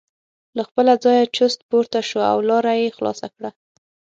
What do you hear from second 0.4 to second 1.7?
له خپله ځایه چست